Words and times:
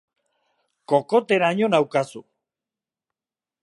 Kokoteraino 0.89 1.71
naukazu! 1.75 2.21